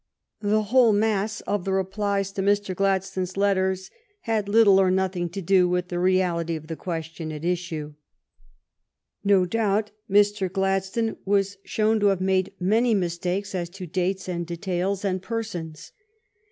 The 0.39 0.63
whole 0.63 0.93
mass 0.93 1.41
of 1.41 1.63
the 1.63 1.73
re 1.73 1.83
138 1.83 2.33
THE 2.33 2.55
STORY 2.55 2.73
OF 2.73 2.77
GLADSTONE'S 2.77 3.29
LIFE 3.29 3.33
plies 3.33 3.33
to 3.35 3.37
Mr. 3.37 3.37
Gladstone's 3.37 3.37
letters 3.85 3.91
had 4.21 4.49
little 4.49 4.81
or 4.81 4.89
nothing 4.89 5.29
to 5.29 5.41
do 5.43 5.69
with 5.69 5.89
the 5.89 5.99
reality 5.99 6.55
of 6.55 6.65
the 6.65 6.75
question 6.75 7.31
at 7.31 7.45
issue. 7.45 7.93
No 9.23 9.45
doubt 9.45 9.91
Mr. 10.09 10.51
Gladstone 10.51 11.17
was 11.23 11.57
shown 11.63 11.99
to 11.99 12.07
have 12.07 12.19
made 12.19 12.55
many 12.59 12.95
mistakes 12.95 13.53
as 13.53 13.69
to 13.69 13.85
dates 13.85 14.27
and 14.27 14.47
details 14.47 15.05
and 15.05 15.21
persons. 15.21 15.91